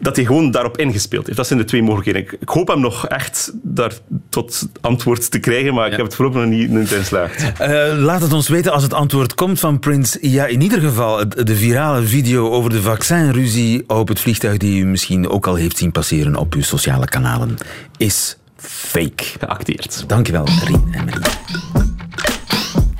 [0.00, 1.36] Dat hij gewoon daarop ingespeeld heeft.
[1.38, 2.22] Dat zijn de twee mogelijkheden.
[2.22, 3.92] Ik, ik hoop hem nog echt daar
[4.28, 7.36] tot antwoord te krijgen, maar ik heb het voorlopig nog niet, niet in geslaagd.
[7.58, 10.16] Eh, laat het ons weten als het antwoord komt van Prins.
[10.20, 14.84] Ja, in ieder geval, de virale video over de vaccinruzie op het vliegtuig die u
[14.86, 17.56] misschien ook al heeft zien passeren op uw sociale kanalen,
[17.96, 19.24] is fake.
[19.38, 20.04] Geacteerd.
[20.06, 21.20] Dankjewel, Rien en Marie.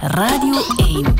[0.01, 1.15] Radio 1.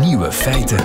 [0.00, 0.78] Nieuwe feiten.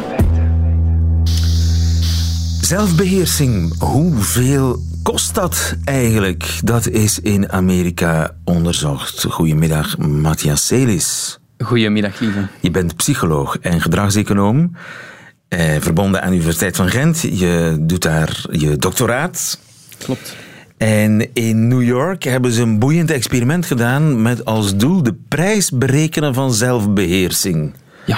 [2.62, 6.60] Zelfbeheersing, hoeveel kost dat eigenlijk?
[6.64, 9.26] Dat is in Amerika onderzocht.
[9.30, 11.40] Goedemiddag, Matthias Celis.
[11.58, 12.48] Goedemiddag, lieve.
[12.60, 14.76] Je bent psycholoog en gedragseconoom,
[15.50, 17.22] eh, verbonden aan de Universiteit van Gent.
[17.22, 19.60] Je doet daar je doctoraat.
[19.98, 20.36] Klopt.
[20.78, 25.72] En in New York hebben ze een boeiend experiment gedaan met als doel de prijs
[25.72, 27.74] berekenen van zelfbeheersing.
[28.06, 28.18] Ja.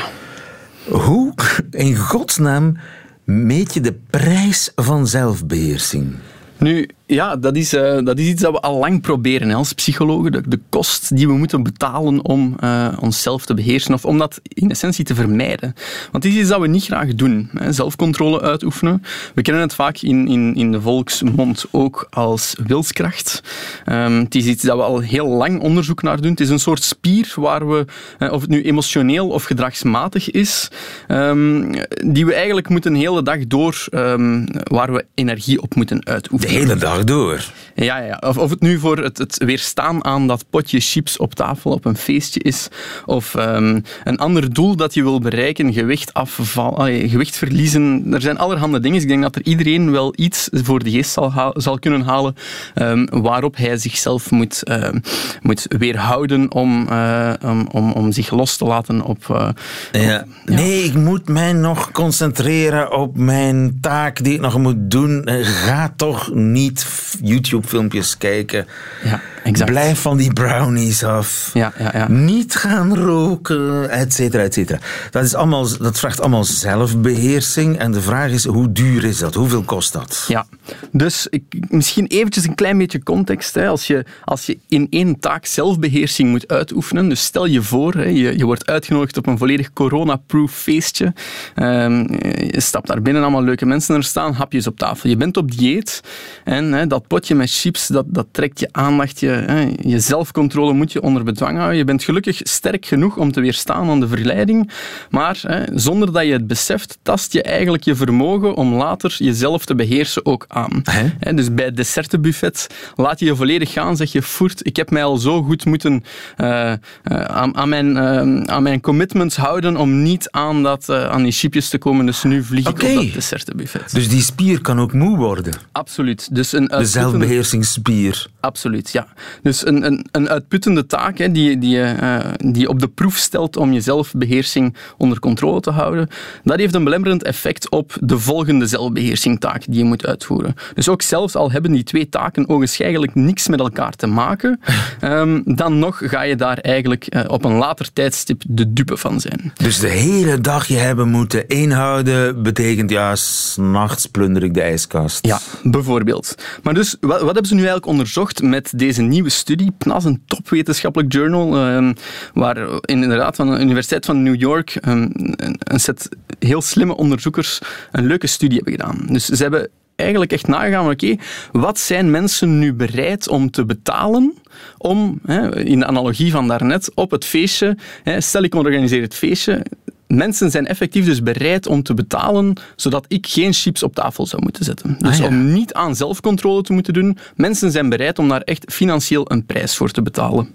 [0.88, 1.34] Hoe
[1.72, 2.78] in godsnaam
[3.24, 6.16] meet je de prijs van zelfbeheersing?
[6.58, 9.74] Nu, ja, dat is, eh, dat is iets dat we al lang proberen hè, als
[9.74, 10.32] psychologen.
[10.32, 14.40] De, de kost die we moeten betalen om eh, onszelf te beheersen of om dat
[14.44, 15.74] in essentie te vermijden.
[16.12, 17.50] Want dit is iets dat we niet graag doen.
[17.58, 19.04] Hè, zelfcontrole uitoefenen.
[19.34, 23.42] We kennen het vaak in, in, in de volksmond ook als wilskracht.
[23.86, 26.32] Ehm, het is iets dat we al heel lang onderzoek naar doen.
[26.32, 27.86] Het is een soort spier waar we,
[28.18, 30.68] eh, of het nu emotioneel of gedragsmatig is,
[31.08, 31.72] ehm,
[32.06, 36.06] die we eigenlijk moeten de hele dag door, ehm, waar we energie op moeten De
[36.12, 36.54] uitoefenen.
[36.56, 37.44] hele dag door.
[37.76, 38.18] Ja, ja.
[38.28, 41.86] Of, of het nu voor het, het weerstaan aan dat potje chips op tafel op
[41.86, 42.68] een feestje is,
[43.06, 48.06] of ehm, een ander doel dat je wil bereiken, gewicht afval, allee, gewicht verliezen.
[48.14, 49.02] Er zijn allerhande dingen.
[49.02, 52.36] Ik denk dat er iedereen wel iets voor de geest zal, zal kunnen halen
[52.74, 55.00] ehm, waarop hij zichzelf moet, ehm,
[55.42, 59.30] moet weerhouden om, eh, om, om, om zich los te laten op...
[59.30, 59.50] eh,
[59.92, 60.26] Ja.
[60.46, 65.24] Nee, ik moet mij nog concentreren op mijn taak die ik nog moet doen.
[65.26, 66.84] Eh, Ga toch niet
[67.22, 68.68] YouTube-filmpjes kijken.
[69.04, 69.72] Ja, exact.
[69.72, 71.50] Blijf van die brownies af.
[71.54, 72.08] Ja, ja, ja.
[72.10, 74.80] Niet gaan roken, et cetera, et cetera.
[75.12, 77.78] Dat, is allemaal, dat vraagt allemaal zelfbeheersing.
[77.78, 79.34] En de vraag is, hoe duur is dat?
[79.34, 80.26] Hoeveel kost dat?
[80.28, 80.46] Ja,
[80.92, 83.56] dus ik, misschien eventjes een klein beetje context.
[83.56, 83.68] Hè.
[83.68, 88.04] Als, je, als je in één taak zelfbeheersing moet uitoefenen, dus stel je voor, hè,
[88.04, 91.14] je, je wordt uitgenodigd op een volledig corona-proof feestje.
[91.56, 92.14] Ehm,
[92.54, 95.10] je stapt daar binnen, allemaal leuke mensen er staan, hapjes op tafel.
[95.10, 96.02] Je bent op dieet
[96.44, 99.20] en hè, dat potje met chips, dat, dat trekt je aandacht.
[99.20, 101.78] Je, hè, je zelfcontrole moet je onder bedwang houden.
[101.78, 104.72] Je bent gelukkig sterk genoeg om te weerstaan aan de verleiding,
[105.10, 109.66] maar hè, zonder dat je het beseft, tast je eigenlijk je vermogen om later jezelf
[109.66, 110.82] te beheersen ook aan.
[111.20, 111.34] Hè?
[111.34, 115.04] Dus bij het dessertenbuffet laat je je volledig gaan, zeg je, voert, ik heb mij
[115.04, 116.04] al zo goed moeten
[116.38, 121.24] eh, eh, aan, aan, mijn, eh, aan mijn commitments houden om niet aan, dat, aan
[121.24, 122.86] die chipjes te komen, dus nu vlieg ik Oké.
[122.86, 123.94] op dat dessertenbuffet.
[123.94, 125.54] Dus die spier kan ook moe worden.
[125.72, 126.36] Absoluut.
[126.36, 128.28] Dus een De zelfbeheersingsspier.
[128.40, 129.08] Absoluut, ja.
[129.44, 133.18] Dus een, een, een uitputtende taak hè, die, die, je, eh, die op de proef
[133.18, 136.08] stelt om je zelfbeheersing onder controle te houden,
[136.44, 140.56] dat heeft een belemmerend effect op de volgende zelfbeheersingtaak die je moet uitvoeren.
[140.74, 144.60] Dus ook zelfs al hebben die twee taken ogenschijnlijk niks met elkaar te maken,
[145.00, 149.20] ehm, dan nog ga je daar eigenlijk eh, op een later tijdstip de dupe van
[149.20, 149.54] zijn.
[149.56, 155.26] Dus de hele dag je hebben moeten inhouden betekent ja, s'nachts plunder ik de ijskast.
[155.26, 156.36] Ja, bijvoorbeeld.
[156.64, 159.72] Maar dus, wat, hebben ze nu eigenlijk onderzocht met deze nieuwe studie?
[159.78, 161.94] PNAS, een topwetenschappelijk journal, ehm,
[162.34, 166.10] waar inderdaad van de Universiteit van New York ehm, een, een set
[166.40, 167.60] heel slimme onderzoekers
[167.92, 169.06] een leuke studie hebben gedaan.
[169.08, 171.16] Dus ze hebben eigenlijk echt nagegaan van oké,
[171.52, 174.34] wat zijn mensen nu bereid om te betalen
[174.78, 179.16] om, hè, in de analogie van daarnet, op het feestje, hè, stel ik organiseer het
[179.16, 179.66] feestje,
[180.16, 184.42] mensen zijn effectief dus bereid om te betalen zodat ik geen chips op tafel zou
[184.42, 184.96] moeten zetten.
[185.00, 185.26] Dus Ah, ja.
[185.26, 189.46] om niet aan zelfcontrole te moeten doen, mensen zijn bereid om daar echt financieel een
[189.46, 190.50] prijs voor te betalen.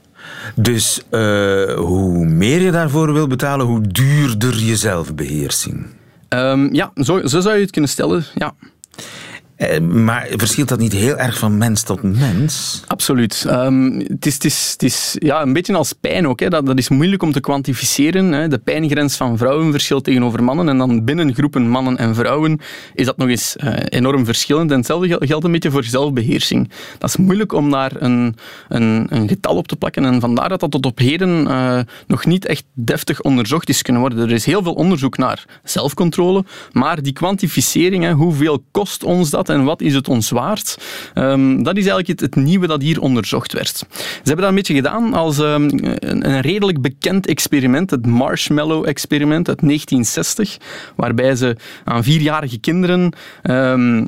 [0.55, 1.21] Dus eh,
[1.75, 5.87] hoe meer je daarvoor wil betalen, hoe duurder je zelfbeheersing.
[6.29, 8.25] Ehm, ja, zo, zo zou je het kunnen stellen.
[8.35, 8.55] Ja.
[9.57, 12.83] Eh, maar verschilt dat niet heel erg van mens tot mens?
[12.87, 13.45] Absoluut.
[13.49, 16.41] Ehm, het is, is, ja, een beetje als pijn ook.
[16.41, 16.49] Hè.
[16.49, 18.33] Dat, is moeilijk om te kwantificeren.
[18.33, 18.49] Hè.
[18.49, 20.69] De pijngrens van vrouwen verschilt tegenover mannen.
[20.69, 22.61] En dan binnen groepen mannen en vrouwen
[22.95, 24.71] is dat nog eens eh, enorm verschillend.
[24.71, 26.71] En hetzelfde gel- geldt een beetje voor zelfbeheersing.
[26.99, 28.37] Dat is moeilijk om daar een,
[28.69, 30.05] een, een getal op te plakken.
[30.05, 34.03] En vandaar dat dat tot op heden eh, nog niet echt deftig onderzocht is kunnen
[34.03, 34.19] worden.
[34.19, 36.45] Er is heel veel onderzoek naar zelfcontrole.
[36.73, 40.77] Maar die kwantificering, hoeveel kost ons dat en wat is het ons waard,
[41.15, 43.77] ehm, dat is eigenlijk het, nieuwe dat hier onderzocht werd.
[43.77, 43.87] Ze
[44.23, 50.57] hebben dat een beetje gedaan als ehm, een, redelijk bekend experiment, het Marshmallow-experiment uit 1960,
[50.97, 54.05] waarbij ze aan vierjarige kinderen ehm,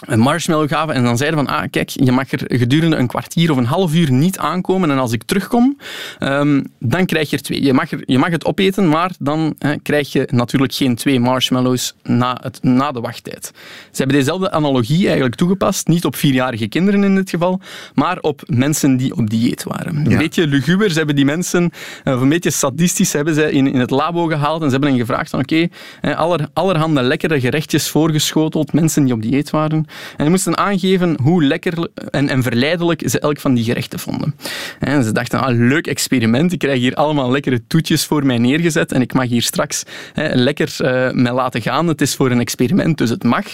[0.00, 3.50] een marshmallow gaven en dan zeiden van, ah, kijk, je mag er gedurende een kwartier
[3.50, 5.78] of een half uur niet aankomen en als ik terugkom,
[6.18, 7.62] ehm, dan krijg je er twee.
[7.62, 11.94] Je mag, er, je mag het opeten, maar dan krijg je natuurlijk geen twee marshmallows
[12.02, 13.50] na, het, na de wachttijd.
[13.90, 17.60] Ze hebben dezelfde analogie eigenlijk toegepast, niet op vierjarige kinderen in dit geval,
[17.94, 19.96] maar op mensen die op dieet waren.
[19.96, 21.70] Een beetje luguber, ze hebben die mensen,
[22.04, 24.98] of een beetje sadistisch, hebben ze in, in het labo gehaald en ze hebben hen
[24.98, 25.68] gevraagd van, oké,
[26.00, 29.83] hè, aller, allerhande lekkere gerechtjes voorgeschoteld, mensen die op dieet waren.
[30.16, 34.34] En die moesten aangeven hoe lekker en, en verleidelijk ze elk van die gerechten vonden.
[34.78, 38.92] En ze dachten, ah, leuk experiment, ik krijg hier allemaal lekkere toetjes voor mij neergezet
[38.92, 41.88] en ik mag hier straks hè, lekker eh mij laten gaan.
[41.88, 43.44] Het is voor een experiment, dus het mag.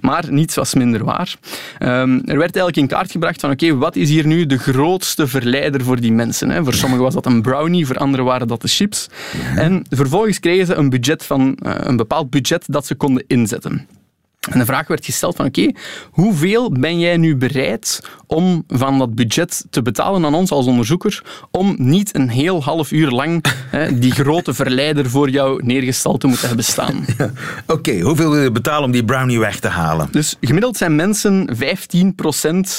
[0.00, 1.34] Maar niets was minder waar.
[1.78, 5.26] Ehm, er werd eigenlijk in kaart gebracht van, oké, wat is hier nu de grootste
[5.26, 6.50] verleider voor die mensen?
[6.50, 6.64] Hè?
[6.64, 9.08] Voor sommigen was dat een brownie, voor anderen waren dat de chips.
[9.56, 13.86] En vervolgens kregen ze een budget van, eh, een bepaald budget dat ze konden inzetten.
[14.50, 15.72] En de vraag werd gesteld van oké,
[16.10, 21.22] hoeveel ben jij nu bereid om van dat budget te betalen aan ons als onderzoeker
[21.50, 26.26] om niet een heel half uur lang hè, die grote verleider voor jou neergestald te
[26.26, 27.04] moeten hebben staan.
[27.66, 30.08] Oké, hoeveel wil je betalen om die brownie weg te halen?
[30.10, 31.58] Dus gemiddeld zijn mensen 15%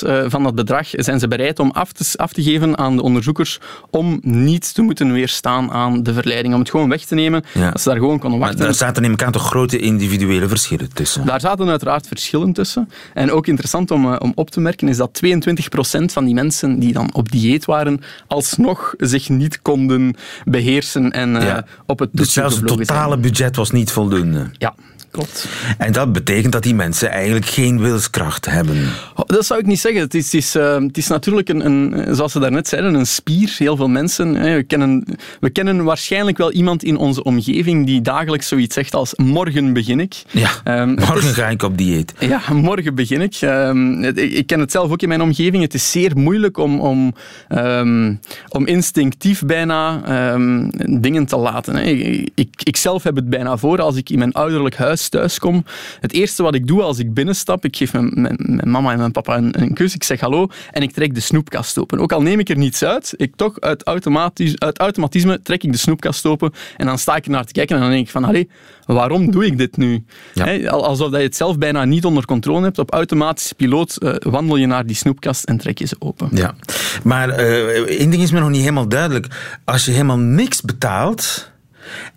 [0.07, 3.01] eh, van dat bedrag zijn ze bereid om af te, af te geven aan de
[3.01, 7.43] onderzoekers om niet te moeten weerstaan aan de verleiding, om het gewoon weg te nemen,
[7.53, 7.71] Ja.
[7.71, 8.65] dat ze daar gewoon konden Maar wachten.
[8.65, 11.25] daar zaten neem ik aan toch grote individuele verschillen tussen.
[11.25, 12.89] Daar zaten uiteraard verschillen tussen.
[13.13, 16.79] En ook interessant om, eh, om op te merken is dat 22% van die mensen
[16.79, 21.65] die dan op dieet waren, alsnog zich niet konden beheersen en eh, Ja.
[21.85, 22.79] op het Dus zelfs het zijn.
[22.79, 24.49] totale budget was niet voldoende.
[24.57, 24.75] Ja,
[25.11, 25.47] klopt.
[25.77, 28.77] En dat betekent dat die mensen eigenlijk geen wilskracht hebben.
[29.15, 30.01] Oh, Dat zou ik niet zeggen.
[30.01, 33.05] Het is, het is, eh, het is natuurlijk, een, een, zoals ze daarnet zeiden, een
[33.07, 33.55] spier.
[33.57, 34.35] Heel veel mensen.
[34.35, 35.03] Hè, we, kennen,
[35.39, 39.99] we kennen waarschijnlijk wel iemand in onze omgeving die dagelijks zoiets zegt als morgen begin
[39.99, 40.15] ik.
[40.31, 42.13] Ja, Ehm, morgen is- ga ik op dieet.
[42.19, 43.35] Ja, morgen begin ik.
[43.41, 44.17] Ehm, ik.
[44.39, 45.63] Ik ken het zelf ook in mijn omgeving.
[45.63, 47.13] Het is zeer moeilijk om, om,
[47.47, 48.13] ehm,
[48.49, 50.69] om instinctief bijna ehm,
[51.01, 51.75] dingen te laten.
[51.75, 51.81] Hè.
[51.81, 55.65] Ik, ik, ik zelf heb het bijna voor als ik in mijn ouderlijk huis thuiskom.
[55.99, 58.97] Het eerste wat ik doe als ik binnenstap, ik geef mijn, mijn, mijn mama en
[58.97, 61.99] mijn papa een, een kus, ik zeg hallo en ik trek de snoepkast open.
[61.99, 65.71] Ook al neem ik er niets uit, ik toch uit, automatisch, uit automatisme trek ik
[65.71, 68.11] de snoepkast open en dan sta ik er naar te kijken en dan denk ik
[68.11, 68.49] van, allee,
[68.85, 70.05] waarom doe ik dit nu?
[70.33, 70.69] Ja.
[70.69, 72.79] Alsof dat je het zelf bijna niet onder controle hebt.
[72.79, 76.29] Op automatische piloot eh, wandel je naar die snoepkast en trek je ze open.
[76.31, 76.55] Ja.
[77.03, 79.27] Maar eh, één ding is me nog niet helemaal duidelijk.
[79.65, 81.51] Als je helemaal niks betaalt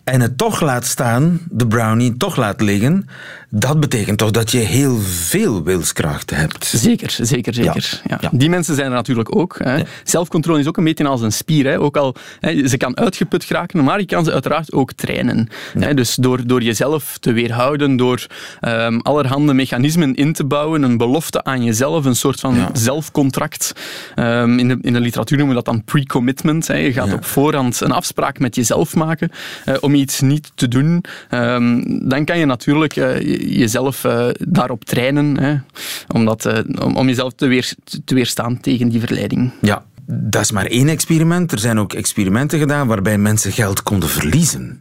[0.04, 3.06] en het toch laat staan, de brownie toch laat liggen,
[3.54, 6.64] dat betekent toch dat je heel veel wilskracht hebt.
[6.66, 8.00] Zeker, zeker, zeker.
[8.08, 8.18] Ja.
[8.20, 8.28] Ja.
[8.32, 9.56] Die mensen zijn er natuurlijk ook.
[9.58, 9.82] Hè.
[10.04, 11.66] Zelfcontrole is ook een beetje als een spier.
[11.66, 11.80] Hè.
[11.80, 15.48] Ook al, hè, ze kan uitgeput geraken, maar je kan ze uiteraard ook trainen.
[15.78, 15.94] Hè.
[15.94, 18.26] Dus door, door jezelf te weerhouden, door
[18.60, 23.72] ehm, allerhande mechanismen in te bouwen, een belofte aan jezelf, een soort van zelfcontract.
[24.14, 26.66] Ehm, in, de, in de literatuur noemen we dat dan pre-commitment.
[26.66, 26.74] hè.
[26.76, 29.30] Je gaat op voorhand een afspraak met jezelf maken
[29.64, 31.04] eh, om iets niet te doen.
[31.28, 35.56] Ehm, dan kan je natuurlijk eh, je- jezelf eh, daarop trainen, hè,
[36.08, 37.72] om, dat, eh, om, om jezelf te, weer,
[38.04, 39.50] te weerstaan tegen die verleiding.
[39.60, 41.52] Ja, dat is maar één experiment.
[41.52, 44.80] Er zijn ook experimenten gedaan waarbij mensen geld konden verliezen.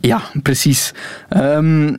[0.00, 0.92] Ja, precies.
[1.28, 1.94] Ehm,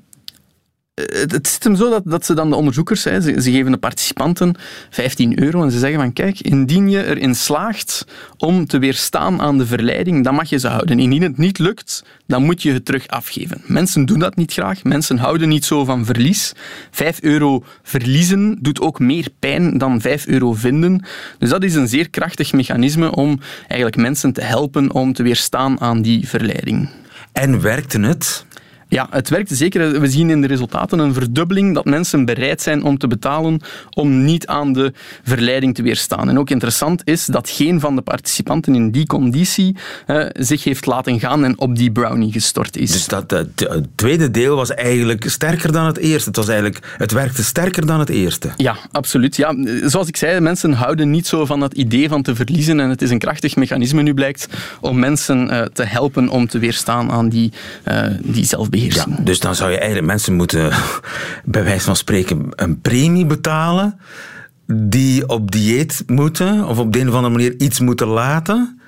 [1.05, 3.71] het, het zit hem zo dat, dat ze dan de onderzoekers, hè, ze, ze geven
[3.71, 4.55] de participanten
[4.89, 8.05] 15 euro en ze zeggen van kijk, indien je erin slaagt
[8.38, 10.99] om te weerstaan aan de verleiding, dan mag je ze houden.
[10.99, 13.62] Indien het niet lukt, dan moet je het terug afgeven.
[13.65, 14.83] Mensen doen dat niet graag.
[14.83, 16.53] Mensen houden niet zo van verlies.
[16.91, 21.05] 5 euro verliezen doet ook meer pijn dan 5 euro vinden.
[21.38, 25.81] Dus dat is een zeer krachtig mechanisme om eigenlijk mensen te helpen om te weerstaan
[25.81, 26.89] aan die verleiding.
[27.31, 28.45] En werkte het?
[28.89, 29.99] Ja, het werkt zeker.
[29.99, 34.23] We zien in de resultaten een verdubbeling dat mensen bereid zijn om te betalen om
[34.23, 36.30] niet aan de verleiding te weerstaan.
[36.30, 39.75] En ook interessant is dat geen van de participanten in die conditie
[40.06, 42.91] eh, zich heeft laten gaan en op die brownie gestort is.
[42.91, 46.28] Dus dat, eh, het tweede deel was eigenlijk sterker dan het eerste.
[46.28, 48.49] Het, was eigenlijk, het werkte sterker dan het eerste.
[48.58, 49.36] Ja, absoluut.
[49.36, 52.80] Ja, zoals ik zei, mensen houden niet zo van het idee van te verliezen.
[52.80, 54.47] En het is een krachtig mechanisme nu blijkt
[54.82, 57.52] om mensen eh, te helpen om te weerstaan aan die,
[57.84, 58.45] eh, die
[58.87, 60.71] Ja, dus dan zou je eigenlijk mensen moeten,
[61.45, 63.99] bij wijze van spreken, een premie betalen
[64.73, 68.79] die op dieet moeten of op de een of andere manier iets moeten laten.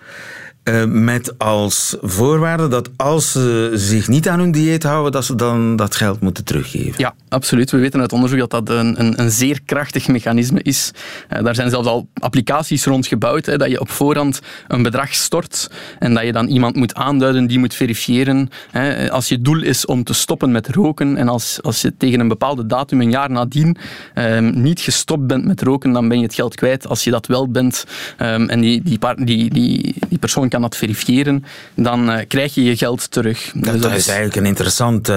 [0.64, 5.36] Eh, met als voorwaarde dat als ze zich niet aan hun dieet houden, dat ze
[5.36, 6.94] dan dat geld moeten teruggeven.
[6.98, 7.72] Ja, absoluut.
[7.72, 10.92] We weten uit onderzoek dat dat een, een, een zeer krachtig mechanisme is.
[11.28, 15.14] Eh, daar zijn zelfs al applicaties rond gebouwd, hè, dat je op voorhand een bedrag
[15.14, 18.50] stort en dat je dan iemand moet aanduiden die moet verifiëren.
[18.72, 19.12] Hè.
[19.12, 22.28] Als je doel is om te stoppen met roken en als, als je tegen een
[22.28, 23.78] bepaalde datum, een jaar nadien,
[24.14, 26.88] ehm, niet gestopt bent met roken, dan ben je het geld kwijt.
[26.88, 27.86] Als je dat wel bent
[28.18, 32.64] ehm, en die, die, die, die, die persoon kan dat verifiëren, dan eh, krijg je
[32.64, 33.52] je geld terug.
[33.54, 35.14] Dat, Dus dat is eigenlijk een interessante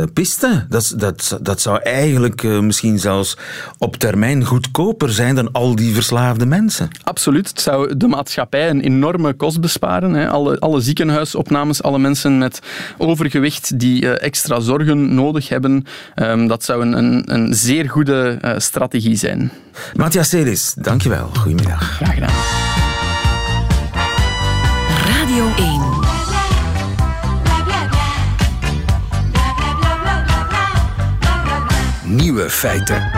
[0.00, 0.66] eh, piste.
[0.68, 3.36] Dat, dat, dat zou eigenlijk eh, misschien zelfs
[3.78, 6.88] op termijn goedkoper zijn dan al die verslaafde mensen.
[7.02, 7.48] Absoluut.
[7.48, 10.14] Het zou de maatschappij een enorme kost besparen.
[10.14, 10.28] Hè.
[10.28, 12.60] Alle, alle ziekenhuisopnames, alle mensen met
[12.98, 19.16] overgewicht die extra zorgen nodig hebben, ehm, dat zou een, een, een zeer goede strategie
[19.16, 19.50] zijn.
[19.94, 21.30] Matthias Celis, dankjewel.
[21.34, 21.82] Goedemiddag.
[21.82, 22.81] Graag gedaan.
[25.32, 25.64] Radio
[32.04, 32.16] 1.
[32.16, 33.10] Nieuwe feiten.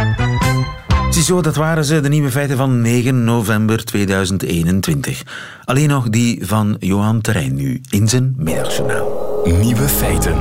[1.10, 5.22] Ziezo, dat waren ze, de nieuwe feiten van 9 november 2021.
[5.64, 9.40] Alleen nog die van Johan Terrein nu, in zijn middagjournaal.
[9.44, 10.36] Nieuwe feiten.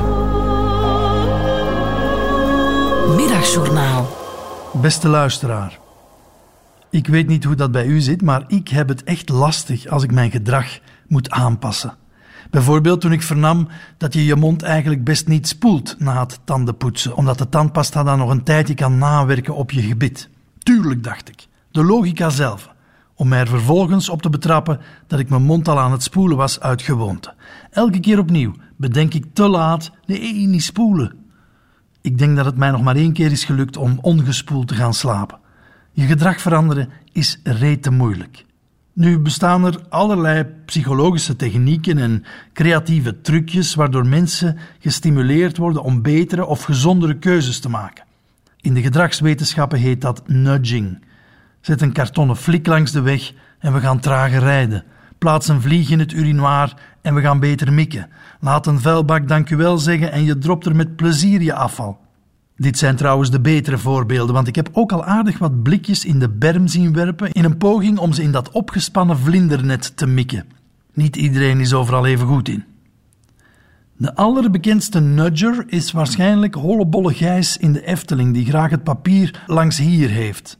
[3.16, 4.16] Middagjournaal.
[4.72, 5.82] Beste luisteraar.
[6.94, 10.02] Ik weet niet hoe dat bij u zit, maar ik heb het echt lastig als
[10.02, 11.94] ik mijn gedrag moet aanpassen.
[12.50, 17.16] Bijvoorbeeld toen ik vernam dat je je mond eigenlijk best niet spoelt na het tandenpoetsen,
[17.16, 20.28] omdat de tandpasta dan nog een tijdje kan nawerken op je gebit.
[20.58, 21.46] Tuurlijk, dacht ik.
[21.70, 22.74] De logica zelf.
[23.14, 26.36] Om mij er vervolgens op te betrappen dat ik mijn mond al aan het spoelen
[26.36, 27.34] was uit gewoonte.
[27.70, 31.14] Elke keer opnieuw bedenk ik te laat, nee, niet spoelen.
[32.00, 34.94] Ik denk dat het mij nog maar één keer is gelukt om ongespoeld te gaan
[34.94, 35.42] slapen.
[35.96, 38.44] Je gedrag veranderen is rete moeilijk.
[38.92, 46.46] Nu bestaan er allerlei psychologische technieken en creatieve trucjes waardoor mensen gestimuleerd worden om betere
[46.46, 48.04] of gezondere keuzes te maken.
[48.60, 51.04] In de gedragswetenschappen heet dat nudging.
[51.60, 54.84] Zet een kartonnen flik langs de weg en we gaan trager rijden.
[55.18, 58.08] Plaats een vlieg in het urinoir en we gaan beter mikken.
[58.40, 62.03] Laat een vuilbak dank u wel zeggen en je dropt er met plezier je afval.
[62.56, 66.18] Dit zijn trouwens de betere voorbeelden, want ik heb ook al aardig wat blikjes in
[66.18, 70.44] de berm zien werpen in een poging om ze in dat opgespannen vlindernet te mikken.
[70.92, 72.64] Niet iedereen is overal even goed in.
[73.96, 79.78] De allerbekendste nudger is waarschijnlijk Hollebolle Gijs in de Efteling, die graag het papier langs
[79.78, 80.58] hier heeft.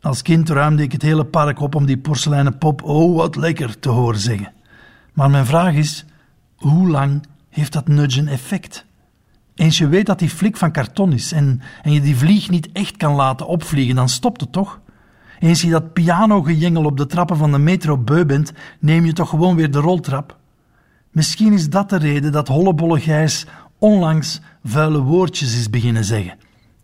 [0.00, 3.78] Als kind ruimde ik het hele park op om die porseleinen pop oh wat lekker
[3.78, 4.52] te horen zeggen.
[5.12, 6.04] Maar mijn vraag is,
[6.56, 8.84] hoe lang heeft dat nudgen effect?
[9.56, 12.68] Eens je weet dat die flik van karton is en, en je die vlieg niet
[12.72, 14.80] echt kan laten opvliegen, dan stopt het toch?
[15.38, 19.28] Eens je dat pianogejengel op de trappen van de metro beu bent, neem je toch
[19.28, 20.36] gewoon weer de roltrap?
[21.10, 23.46] Misschien is dat de reden dat Hollebolle Gijs
[23.78, 26.38] onlangs vuile woordjes is beginnen zeggen.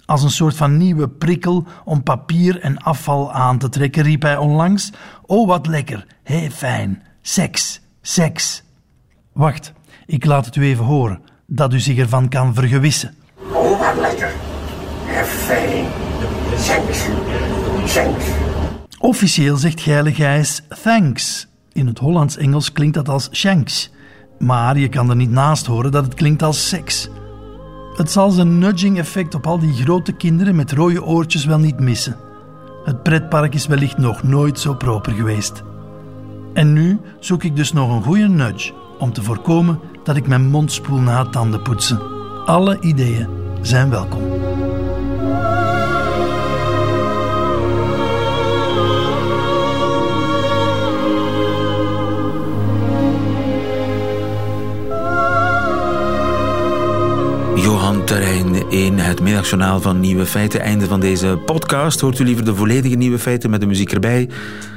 [0.04, 4.37] Als een soort van nieuwe prikkel om papier en afval aan te trekken, riep hij
[4.37, 4.92] onlangs:
[5.26, 8.62] Oh, wat lekker, hé, fijn, seks, seks.
[9.32, 9.72] Wacht,
[10.06, 11.20] ik laat het u even horen,
[11.54, 13.14] dat u zich ervan kan vergewissen.
[13.52, 14.32] Oh, wat lekker.
[15.24, 15.86] Fijn.
[16.66, 17.04] Thanks.
[17.94, 18.24] Thanks.
[18.98, 21.48] Officieel zegt Geile Gijs thanks.
[21.72, 23.90] In het Hollands-Engels klinkt dat als shanks.
[24.38, 27.08] Maar je kan er niet naast horen dat het klinkt als seks.
[27.96, 32.16] Het zal zijn nudging-effect op al die grote kinderen met rode oortjes wel niet missen.
[32.84, 35.62] Het pretpark is wellicht nog nooit zo proper geweest.
[36.54, 40.46] En nu zoek ik dus nog een goede nudge om te voorkomen dat ik mijn
[40.46, 42.00] mond spoel na het tandenpoetsen.
[42.46, 43.28] Alle ideeën
[43.60, 44.31] zijn welkom.
[58.12, 59.22] In het midden.
[59.22, 60.61] middagjournaal van Nieuwe Feiten.
[60.61, 62.01] Einde van deze podcast.
[62.01, 64.29] Hoort u liever de volledige Nieuwe Feiten met de muziek erbij?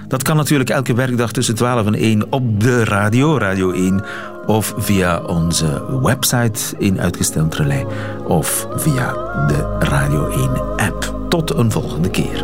[0.08, 4.04] Dat kan natuurlijk elke werkdag tussen 12 en 1 op de radio, Radio 1.
[4.46, 7.86] Of via onze website in uitgesteld relais.
[8.28, 9.14] Of via
[9.48, 11.16] de Radio 1 app.
[11.30, 12.44] Tot een volgende keer.